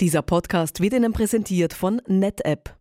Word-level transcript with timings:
Dieser 0.00 0.22
Podcast 0.22 0.80
wird 0.80 0.94
Ihnen 0.94 1.12
präsentiert 1.12 1.74
von 1.74 2.00
NetApp. 2.06 2.74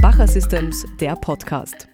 Bacher 0.00 0.28
Systems, 0.28 0.86
der 1.00 1.16
Podcast. 1.16 1.88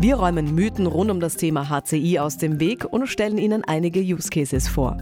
Wir 0.00 0.16
räumen 0.16 0.56
Mythen 0.56 0.86
rund 0.86 1.12
um 1.12 1.20
das 1.20 1.36
Thema 1.36 1.68
HCI 1.68 2.18
aus 2.18 2.36
dem 2.36 2.58
Weg 2.58 2.84
und 2.84 3.06
stellen 3.06 3.38
Ihnen 3.38 3.62
einige 3.62 4.00
Use 4.00 4.28
Cases 4.28 4.66
vor. 4.66 4.96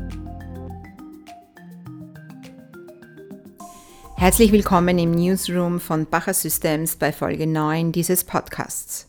Herzlich 4.17 4.53
willkommen 4.53 4.99
im 4.99 5.13
Newsroom 5.13 5.81
von 5.81 6.05
Bacher 6.05 6.35
Systems 6.35 6.97
bei 6.97 7.11
Folge 7.11 7.47
9 7.47 7.93
dieses 7.93 8.23
Podcasts. 8.25 9.09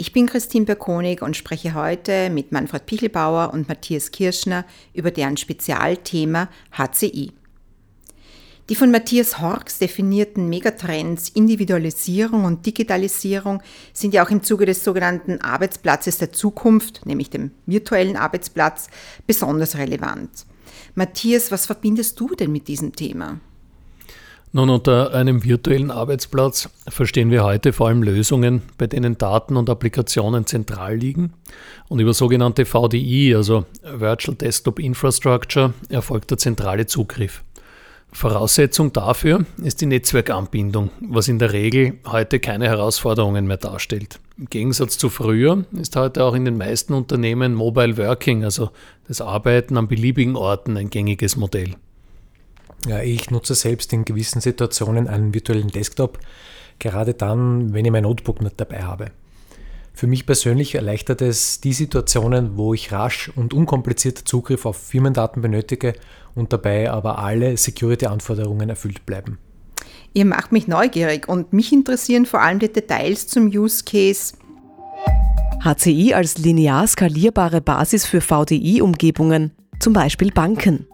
Ich 0.00 0.12
bin 0.12 0.26
Christine 0.26 0.64
Berkonig 0.64 1.22
und 1.22 1.36
spreche 1.36 1.74
heute 1.74 2.30
mit 2.30 2.52
Manfred 2.52 2.86
Pichelbauer 2.86 3.52
und 3.52 3.66
Matthias 3.66 4.12
Kirschner 4.12 4.64
über 4.94 5.10
deren 5.10 5.36
Spezialthema 5.36 6.48
HCI. 6.70 7.32
Die 8.68 8.74
von 8.76 8.92
Matthias 8.92 9.40
Horks 9.40 9.80
definierten 9.80 10.48
Megatrends 10.48 11.30
Individualisierung 11.30 12.44
und 12.44 12.64
Digitalisierung 12.64 13.60
sind 13.92 14.14
ja 14.14 14.24
auch 14.24 14.30
im 14.30 14.44
Zuge 14.44 14.66
des 14.66 14.84
sogenannten 14.84 15.40
Arbeitsplatzes 15.40 16.18
der 16.18 16.30
Zukunft, 16.30 17.04
nämlich 17.04 17.30
dem 17.30 17.50
virtuellen 17.66 18.16
Arbeitsplatz, 18.16 18.86
besonders 19.26 19.78
relevant. 19.78 20.46
Matthias, 20.94 21.50
was 21.50 21.66
verbindest 21.66 22.20
du 22.20 22.36
denn 22.36 22.52
mit 22.52 22.68
diesem 22.68 22.94
Thema? 22.94 23.40
Nun, 24.50 24.70
unter 24.70 25.12
einem 25.12 25.44
virtuellen 25.44 25.90
Arbeitsplatz 25.90 26.70
verstehen 26.88 27.30
wir 27.30 27.44
heute 27.44 27.74
vor 27.74 27.88
allem 27.88 28.02
Lösungen, 28.02 28.62
bei 28.78 28.86
denen 28.86 29.18
Daten 29.18 29.56
und 29.56 29.68
Applikationen 29.68 30.46
zentral 30.46 30.96
liegen 30.96 31.34
und 31.88 32.00
über 32.00 32.14
sogenannte 32.14 32.64
VDI, 32.64 33.34
also 33.36 33.66
Virtual 33.82 34.34
Desktop 34.34 34.78
Infrastructure, 34.78 35.74
erfolgt 35.90 36.30
der 36.30 36.38
zentrale 36.38 36.86
Zugriff. 36.86 37.44
Voraussetzung 38.10 38.90
dafür 38.94 39.44
ist 39.62 39.82
die 39.82 39.86
Netzwerkanbindung, 39.86 40.90
was 41.00 41.28
in 41.28 41.38
der 41.38 41.52
Regel 41.52 41.98
heute 42.06 42.40
keine 42.40 42.68
Herausforderungen 42.68 43.46
mehr 43.46 43.58
darstellt. 43.58 44.18
Im 44.38 44.46
Gegensatz 44.46 44.96
zu 44.96 45.10
früher 45.10 45.66
ist 45.78 45.94
heute 45.94 46.24
auch 46.24 46.34
in 46.34 46.46
den 46.46 46.56
meisten 46.56 46.94
Unternehmen 46.94 47.54
Mobile 47.54 47.98
Working, 47.98 48.44
also 48.44 48.70
das 49.06 49.20
Arbeiten 49.20 49.76
an 49.76 49.88
beliebigen 49.88 50.36
Orten, 50.36 50.78
ein 50.78 50.88
gängiges 50.88 51.36
Modell. 51.36 51.74
Ja, 52.86 53.00
ich 53.00 53.30
nutze 53.30 53.54
selbst 53.54 53.92
in 53.92 54.04
gewissen 54.04 54.40
Situationen 54.40 55.08
einen 55.08 55.34
virtuellen 55.34 55.68
Desktop, 55.68 56.18
gerade 56.78 57.14
dann, 57.14 57.72
wenn 57.72 57.84
ich 57.84 57.90
mein 57.90 58.04
Notebook 58.04 58.40
nicht 58.40 58.60
dabei 58.60 58.82
habe. 58.82 59.10
Für 59.94 60.06
mich 60.06 60.26
persönlich 60.26 60.76
erleichtert 60.76 61.22
es 61.22 61.60
die 61.60 61.72
Situationen, 61.72 62.56
wo 62.56 62.72
ich 62.72 62.92
rasch 62.92 63.32
und 63.34 63.52
unkompliziert 63.52 64.18
Zugriff 64.18 64.64
auf 64.64 64.76
Firmendaten 64.76 65.42
benötige 65.42 65.94
und 66.36 66.52
dabei 66.52 66.88
aber 66.88 67.18
alle 67.18 67.56
Security-Anforderungen 67.56 68.68
erfüllt 68.68 69.04
bleiben. 69.06 69.38
Ihr 70.14 70.24
macht 70.24 70.52
mich 70.52 70.68
neugierig 70.68 71.28
und 71.28 71.52
mich 71.52 71.72
interessieren 71.72 72.26
vor 72.26 72.40
allem 72.40 72.60
die 72.60 72.72
Details 72.72 73.26
zum 73.26 73.48
Use 73.48 73.82
Case. 73.84 74.34
HCI 75.64 76.14
als 76.14 76.38
linear 76.38 76.86
skalierbare 76.86 77.60
Basis 77.60 78.06
für 78.06 78.20
VDI-Umgebungen, 78.20 79.50
zum 79.80 79.92
Beispiel 79.92 80.30
Banken. 80.30 80.86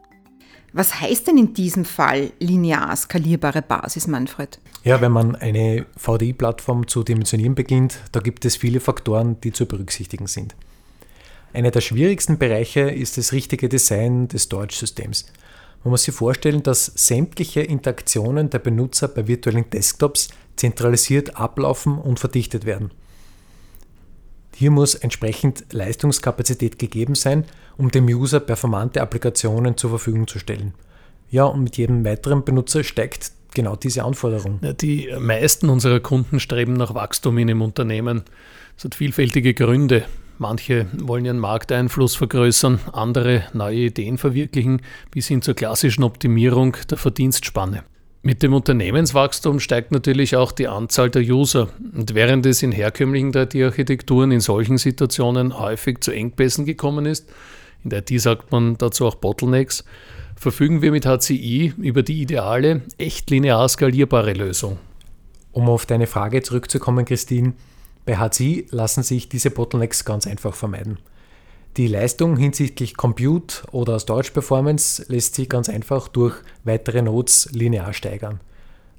Was 0.77 1.01
heißt 1.01 1.29
denn 1.29 1.39
in 1.39 1.55
diesem 1.55 1.85
Fall 1.85 2.33
linear 2.41 2.97
skalierbare 2.97 3.63
Basis, 3.63 4.09
Manfred? 4.09 4.59
Ja, 4.83 5.01
wenn 5.01 5.13
man 5.13 5.37
eine 5.37 5.87
VDI-Plattform 5.97 6.89
zu 6.89 7.05
dimensionieren 7.05 7.55
beginnt, 7.55 8.01
da 8.11 8.19
gibt 8.19 8.45
es 8.45 8.57
viele 8.57 8.81
Faktoren, 8.81 9.41
die 9.41 9.53
zu 9.53 9.67
berücksichtigen 9.67 10.27
sind. 10.27 10.57
Einer 11.53 11.71
der 11.71 11.81
schwierigsten 11.81 12.39
Bereiche 12.39 12.81
ist 12.81 13.17
das 13.19 13.31
richtige 13.31 13.69
Design 13.69 14.27
des 14.27 14.43
Storage-Systems. 14.43 15.27
Man 15.85 15.93
muss 15.93 16.03
sich 16.03 16.15
vorstellen, 16.15 16.65
dass 16.65 16.87
sämtliche 16.87 17.61
Interaktionen 17.61 18.51
der 18.51 18.59
Benutzer 18.59 19.07
bei 19.07 19.29
virtuellen 19.29 19.71
Desktops 19.71 20.31
zentralisiert 20.57 21.37
ablaufen 21.37 21.99
und 21.99 22.19
verdichtet 22.19 22.67
werden. 22.67 22.91
Hier 24.57 24.71
muss 24.71 24.95
entsprechend 24.95 25.65
Leistungskapazität 25.73 26.79
gegeben 26.79 27.15
sein, 27.15 27.45
um 27.77 27.91
dem 27.91 28.07
User 28.07 28.41
performante 28.41 29.01
Applikationen 29.01 29.77
zur 29.77 29.91
Verfügung 29.91 30.27
zu 30.27 30.39
stellen. 30.39 30.75
Ja, 31.31 31.45
und 31.45 31.65
mit 31.65 31.77
jedem 31.77 32.05
weiteren 32.05 32.45
Benutzer 32.45 32.85
steigt 32.85 33.33
genau 33.55 33.77
diese 33.77 34.05
Anforderung. 34.05 34.61
Die 34.81 35.09
meisten 35.19 35.69
unserer 35.69 36.01
Kunden 36.01 36.39
streben 36.39 36.75
nach 36.75 36.95
Wachstum 36.95 37.39
in 37.39 37.49
dem 37.49 37.63
Unternehmen. 37.63 38.23
Das 38.77 38.85
hat 38.85 38.95
vielfältige 38.95 39.55
Gründe. 39.55 40.05
Manche 40.39 40.87
wollen 40.99 41.25
ihren 41.25 41.39
Markteinfluss 41.39 42.17
vergrößern, 42.17 42.81
andere 42.93 43.45
neue 43.53 43.77
Ideen 43.77 44.19
verwirklichen, 44.19 44.83
bis 45.13 45.29
hin 45.29 45.43
zur 45.43 45.55
klassischen 45.55 46.03
Optimierung 46.03 46.77
der 46.91 46.99
Verdienstspanne. 46.99 47.85
Mit 48.27 48.43
dem 48.43 48.55
Unternehmenswachstum 48.55 49.61
steigt 49.61 49.93
natürlich 49.93 50.35
auch 50.35 50.51
die 50.51 50.67
Anzahl 50.67 51.11
der 51.11 51.21
User. 51.21 51.69
Und 51.95 52.15
während 52.15 52.47
es 52.47 52.63
in 52.63 52.73
herkömmlichen 52.73 53.35
3D-Architekturen 53.35 54.31
in 54.31 54.41
solchen 54.41 54.79
Situationen 54.79 55.59
häufig 55.59 56.01
zu 56.01 56.11
Engpässen 56.11 56.65
gekommen 56.65 57.05
ist, 57.05 57.31
in 57.85 57.91
der 57.91 57.99
IT 57.99 58.19
sagt 58.19 58.51
man 58.51 58.79
dazu 58.79 59.07
auch 59.07 59.17
Bottlenecks, 59.17 59.85
verfügen 60.37 60.81
wir 60.81 60.91
mit 60.91 61.05
HCI 61.05 61.75
über 61.77 62.03
die 62.03 62.23
ideale, 62.23 62.81
echt 62.97 63.29
linear 63.29 63.69
skalierbare 63.69 64.33
Lösung. 64.33 64.79
Um 65.53 65.69
auf 65.69 65.85
deine 65.85 66.07
Frage 66.07 66.41
zurückzukommen, 66.41 67.05
Christine, 67.05 67.53
bei 68.07 68.17
HCI 68.17 68.69
lassen 68.71 69.03
sich 69.03 69.29
diese 69.29 69.51
Bottlenecks 69.51 70.07
ganz 70.07 70.27
einfach 70.27 70.55
vermeiden. 70.55 70.97
Die 71.77 71.89
Leistung 71.89 72.37
hinsichtlich 72.37 72.97
Compute 72.97 73.65
oder 73.73 73.99
Storage 73.99 74.31
Performance 74.31 75.05
lässt 75.09 75.35
sich 75.35 75.49
ganz 75.49 75.69
einfach 75.69 76.07
durch 76.07 76.37
weitere 76.63 77.03
Nodes 77.03 77.49
linear 77.51 77.93
steigern. 77.93 78.39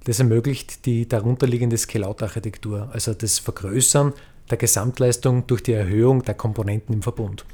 Das 0.03 0.19
ermöglicht 0.19 0.85
die 0.85 1.07
darunterliegende 1.07 1.77
Scale-out-Architektur, 1.77 2.89
also 2.91 3.13
das 3.13 3.39
Vergrößern 3.39 4.13
der 4.49 4.57
Gesamtleistung 4.57 5.47
durch 5.47 5.63
die 5.63 5.71
Erhöhung 5.71 6.23
der 6.23 6.33
Komponenten 6.35 6.93
im 6.93 7.01
Verbund. 7.01 7.45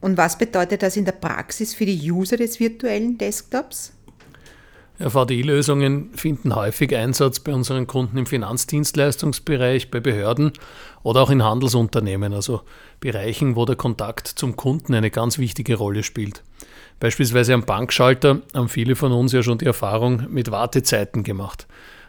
Und 0.00 0.16
was 0.16 0.38
bedeutet 0.38 0.82
das 0.82 0.96
in 0.96 1.04
der 1.04 1.12
Praxis 1.12 1.74
für 1.74 1.84
die 1.84 2.10
User 2.10 2.38
des 2.38 2.58
virtuellen 2.58 3.18
Desktops? 3.18 3.92
VDI-Lösungen 4.98 6.10
finden 6.14 6.54
häufig 6.54 6.96
Einsatz 6.96 7.40
bei 7.40 7.52
unseren 7.52 7.86
Kunden 7.86 8.16
im 8.16 8.26
Finanzdienstleistungsbereich, 8.26 9.90
bei 9.90 10.00
Behörden 10.00 10.52
oder 11.02 11.22
auch 11.22 11.30
in 11.30 11.44
Handelsunternehmen, 11.44 12.32
also 12.32 12.62
Bereichen, 13.00 13.56
wo 13.56 13.66
der 13.66 13.76
Kontakt 13.76 14.26
zum 14.26 14.56
Kunden 14.56 14.94
eine 14.94 15.10
ganz 15.10 15.38
wichtige 15.38 15.76
Rolle 15.76 16.02
spielt. 16.02 16.42
Beispielsweise 16.98 17.52
am 17.52 17.64
Bankschalter 17.64 18.40
haben 18.54 18.70
viele 18.70 18.96
von 18.96 19.12
uns 19.12 19.32
ja 19.32 19.42
schon 19.42 19.58
die 19.58 19.66
Erfahrung 19.66 20.22
mit 20.30 20.50
Wartezeiten 20.50 21.24
gemacht. 21.24 21.66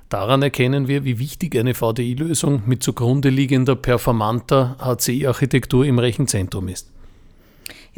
Daran 0.07 0.41
erkennen 0.41 0.87
wir, 0.87 1.03
wie 1.03 1.19
wichtig 1.19 1.57
eine 1.57 1.73
VDI-Lösung 1.73 2.63
mit 2.65 2.81
zugrunde 2.81 3.29
liegender 3.29 3.75
performanter 3.75 4.77
HCI-Architektur 4.79 5.85
im 5.85 5.99
Rechenzentrum 5.99 6.69
ist. 6.69 6.89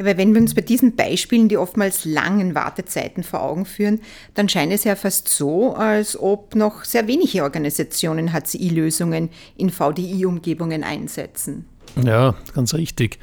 Ja, 0.00 0.06
weil 0.06 0.16
wenn 0.16 0.32
wir 0.32 0.40
uns 0.40 0.54
bei 0.54 0.62
diesen 0.62 0.96
Beispielen 0.96 1.50
die 1.50 1.58
oftmals 1.58 2.06
langen 2.06 2.54
Wartezeiten 2.54 3.22
vor 3.22 3.42
Augen 3.42 3.66
führen, 3.66 4.00
dann 4.32 4.48
scheint 4.48 4.72
es 4.72 4.84
ja 4.84 4.96
fast 4.96 5.28
so, 5.28 5.74
als 5.74 6.18
ob 6.18 6.54
noch 6.54 6.84
sehr 6.84 7.06
wenige 7.06 7.42
Organisationen 7.42 8.32
HCI-Lösungen 8.32 9.28
in 9.58 9.68
VDI-Umgebungen 9.68 10.84
einsetzen. 10.84 11.66
Ja, 12.02 12.34
ganz 12.54 12.72
richtig. 12.72 13.18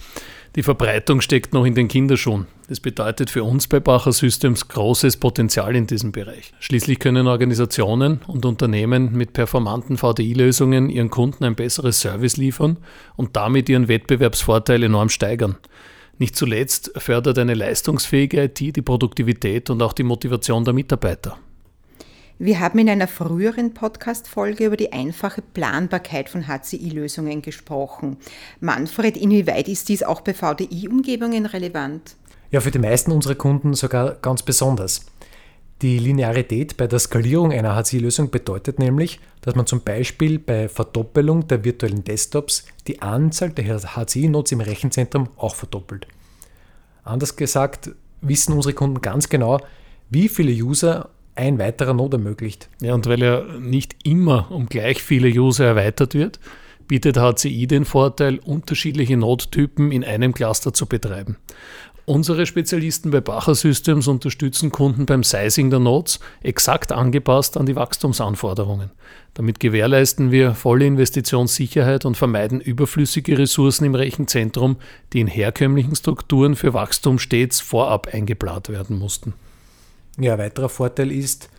Die 0.55 0.61
Verbreitung 0.61 1.21
steckt 1.21 1.51
noch 1.51 1.65
in 1.65 1.73
den 1.73 1.87
Kinderschuhen. 1.87 2.45
Das 2.69 2.79
bedeutet 2.79 3.31
für 3.31 3.43
uns 3.43 3.67
bei 3.67 3.79
Bacher 3.79 4.11
Systems 4.11 4.67
großes 4.67 5.17
Potenzial 5.17 5.75
in 5.75 5.87
diesem 5.87 6.11
Bereich. 6.11 6.53
Schließlich 6.59 6.99
können 6.99 7.25
Organisationen 7.25 8.19
und 8.27 8.45
Unternehmen 8.45 9.13
mit 9.13 9.33
performanten 9.33 9.97
VDI-Lösungen 9.97 10.91
ihren 10.91 11.09
Kunden 11.09 11.43
ein 11.43 11.55
besseres 11.55 12.01
Service 12.01 12.37
liefern 12.37 12.77
und 13.15 13.35
damit 13.35 13.67
ihren 13.67 13.87
Wettbewerbsvorteil 13.87 14.83
enorm 14.83 15.09
steigern. 15.09 15.57
Nicht 16.19 16.35
zuletzt 16.35 16.91
fördert 16.97 17.37
eine 17.37 17.53
leistungsfähige 17.53 18.43
IT 18.43 18.59
die 18.59 18.81
Produktivität 18.81 19.69
und 19.69 19.81
auch 19.83 19.93
die 19.93 20.03
Motivation 20.03 20.65
der 20.65 20.73
Mitarbeiter. 20.73 21.37
Wir 22.39 22.59
haben 22.59 22.79
in 22.79 22.89
einer 22.89 23.07
früheren 23.07 23.73
Podcast-Folge 23.73 24.65
über 24.65 24.77
die 24.77 24.93
einfache 24.93 25.41
Planbarkeit 25.41 26.29
von 26.29 26.47
HCI-Lösungen 26.47 27.41
gesprochen. 27.41 28.17
Manfred, 28.59 29.17
inwieweit 29.17 29.67
ist 29.67 29.89
dies 29.89 30.03
auch 30.03 30.21
bei 30.21 30.33
VDI-Umgebungen 30.33 31.47
relevant? 31.47 32.15
Ja, 32.51 32.61
für 32.61 32.71
die 32.71 32.79
meisten 32.79 33.11
unserer 33.11 33.35
Kunden 33.35 33.73
sogar 33.73 34.15
ganz 34.21 34.43
besonders. 34.43 35.05
Die 35.83 35.99
Linearität 35.99 36.75
bei 36.75 36.87
der 36.87 36.97
Skalierung 36.97 37.51
einer 37.51 37.75
HCI-Lösung 37.75 38.31
bedeutet 38.31 38.79
nämlich, 38.79 39.19
dass 39.41 39.53
man 39.53 39.67
zum 39.67 39.81
Beispiel 39.81 40.39
bei 40.39 40.67
Verdoppelung 40.69 41.47
der 41.47 41.63
virtuellen 41.63 42.03
Desktops 42.03 42.65
die 42.87 43.01
Anzahl 43.03 43.51
der 43.51 43.79
HCI-Nodes 43.79 44.53
im 44.53 44.61
Rechenzentrum 44.61 45.29
auch 45.37 45.53
verdoppelt. 45.53 46.07
Anders 47.03 47.35
gesagt, 47.35 47.91
wissen 48.21 48.53
unsere 48.53 48.73
Kunden 48.73 49.01
ganz 49.01 49.29
genau, 49.29 49.59
wie 50.09 50.29
viele 50.29 50.51
User 50.51 51.09
ein 51.35 51.59
weiterer 51.59 51.93
Node 51.93 52.17
ermöglicht. 52.17 52.69
Ja, 52.81 52.95
und 52.95 53.05
weil 53.05 53.21
ja 53.21 53.43
nicht 53.59 53.95
immer 54.03 54.49
um 54.49 54.65
gleich 54.65 55.03
viele 55.03 55.29
User 55.29 55.65
erweitert 55.65 56.15
wird, 56.15 56.39
bietet 56.87 57.17
HCI 57.17 57.67
den 57.67 57.85
Vorteil, 57.85 58.39
unterschiedliche 58.39 59.15
Node-Typen 59.15 59.91
in 59.91 60.03
einem 60.03 60.33
Cluster 60.33 60.73
zu 60.73 60.87
betreiben. 60.87 61.37
Unsere 62.09 62.45
Spezialisten 62.45 63.11
bei 63.11 63.19
Bacher 63.19 63.53
Systems 63.53 64.07
unterstützen 64.07 64.71
Kunden 64.71 65.05
beim 65.05 65.25
Sizing 65.25 65.69
der 65.69 65.79
Nodes 65.79 66.21
exakt 66.41 66.93
angepasst 66.93 67.57
an 67.57 67.65
die 67.65 67.75
Wachstumsanforderungen. 67.75 68.91
Damit 69.33 69.59
gewährleisten 69.59 70.31
wir 70.31 70.55
volle 70.55 70.85
Investitionssicherheit 70.85 72.05
und 72.05 72.15
vermeiden 72.15 72.61
überflüssige 72.61 73.37
Ressourcen 73.37 73.83
im 73.83 73.93
Rechenzentrum, 73.93 74.77
die 75.11 75.19
in 75.19 75.27
herkömmlichen 75.27 75.97
Strukturen 75.97 76.55
für 76.55 76.73
Wachstum 76.73 77.19
stets 77.19 77.59
vorab 77.59 78.07
eingeplant 78.13 78.69
werden 78.69 78.97
mussten. 78.97 79.33
Ja, 80.17 80.35
ein 80.35 80.39
weiterer 80.39 80.69
Vorteil 80.69 81.11
ist, 81.11 81.49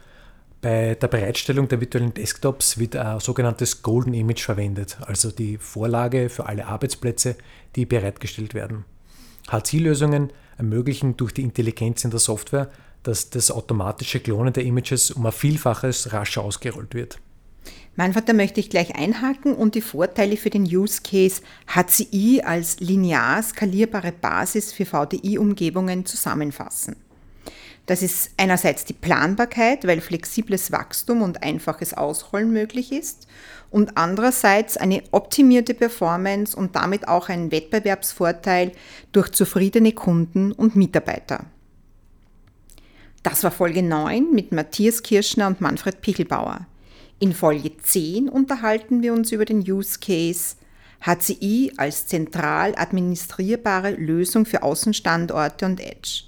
bei 0.63 0.95
der 0.95 1.09
Bereitstellung 1.09 1.69
der 1.69 1.83
virtuellen 1.83 2.15
Desktops 2.15 2.79
wird 2.79 2.97
ein 2.97 3.21
sogenanntes 3.21 3.83
Golden 3.83 4.15
Image 4.15 4.45
verwendet, 4.45 4.97
also 5.03 5.31
die 5.31 5.59
Vorlage 5.59 6.31
für 6.31 6.47
alle 6.47 6.65
Arbeitsplätze, 6.69 7.37
die 7.77 7.85
bereitgestellt 7.85 8.55
werden. 8.55 8.87
HCI-Lösungen 9.51 10.33
ermöglichen 10.57 11.17
durch 11.17 11.33
die 11.33 11.43
Intelligenz 11.43 12.05
in 12.05 12.11
der 12.11 12.21
Software, 12.21 12.71
dass 13.03 13.31
das 13.31 13.51
automatische 13.51 14.21
Klonen 14.21 14.53
der 14.53 14.65
Images 14.65 15.11
um 15.11 15.25
ein 15.27 15.33
Vielfaches 15.33 16.13
rascher 16.13 16.43
ausgerollt 16.43 16.95
wird. 16.95 17.19
Manfred, 17.97 18.29
da 18.29 18.33
möchte 18.33 18.61
ich 18.61 18.71
gleich 18.71 18.95
einhaken 18.95 19.55
und 19.55 19.75
die 19.75 19.81
Vorteile 19.81 20.37
für 20.37 20.51
den 20.51 20.63
Use 20.63 21.01
Case 21.03 21.43
HCI 21.67 22.43
als 22.45 22.79
linear 22.81 23.43
skalierbare 23.43 24.13
Basis 24.13 24.73
für 24.73 24.87
VDI-Umgebungen 24.87 26.07
zusammenfassen. 26.07 26.97
Das 27.89 28.03
ist 28.03 28.33
einerseits 28.37 28.85
die 28.85 28.93
Planbarkeit, 28.93 29.87
weil 29.87 30.03
flexibles 30.03 30.71
Wachstum 30.71 31.23
und 31.23 31.43
einfaches 31.43 31.95
Ausrollen 31.95 32.53
möglich 32.53 32.93
ist 32.93 33.27
und 33.71 33.97
andererseits 33.97 34.77
eine 34.77 35.03
optimierte 35.11 35.73
Performance 35.73 36.55
und 36.55 36.77
damit 36.77 37.09
auch 37.09 37.31
ein 37.31 37.51
Wettbewerbsvorteil 37.51 38.73
durch 39.13 39.31
zufriedene 39.31 39.93
Kunden 39.93 40.53
und 40.53 40.77
Mitarbeiter. 40.77 41.47
Das 43.23 43.43
war 43.43 43.53
Folge 43.53 43.83
9 43.83 44.33
mit 44.33 44.53
Matthias 44.53 45.03
Kirschner 45.03 45.47
und 45.47 45.63
Manfred 45.63 46.03
Pichelbauer. 46.03 46.67
In 47.21 47.33
Folge 47.33 47.75
10 47.75 48.29
unterhalten 48.29 49.01
wir 49.01 49.15
uns 49.15 49.33
über 49.33 49.47
den 49.47 49.61
Use 49.61 49.99
Case 49.99 50.57
HCI 51.07 51.73
als 51.79 52.07
zentral 52.07 52.75
administrierbare 52.77 53.93
Lösung 53.93 54.45
für 54.45 54.63
Außenstandorte 54.63 55.65
und 55.65 55.81
Edge. 55.81 56.28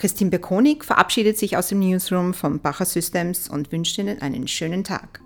Christine 0.00 0.30
Bekonig 0.30 0.82
verabschiedet 0.82 1.36
sich 1.36 1.58
aus 1.58 1.68
dem 1.68 1.80
Newsroom 1.80 2.32
von 2.32 2.58
Bacher 2.58 2.86
Systems 2.86 3.50
und 3.50 3.70
wünscht 3.70 3.98
Ihnen 3.98 4.22
einen 4.22 4.48
schönen 4.48 4.82
Tag. 4.82 5.20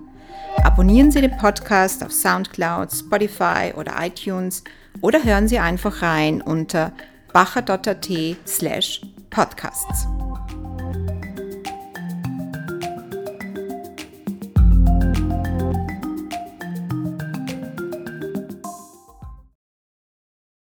Abonnieren 0.64 1.12
Sie 1.12 1.20
den 1.20 1.36
Podcast 1.36 2.02
auf 2.02 2.10
SoundCloud, 2.12 2.90
Spotify 2.92 3.72
oder 3.76 3.94
iTunes 4.00 4.64
oder 5.00 5.22
hören 5.22 5.46
Sie 5.46 5.60
einfach 5.60 6.02
rein 6.02 6.42
unter 6.42 6.92
bacher.at 7.32 8.08
slash 8.46 9.02
podcasts. 9.30 10.08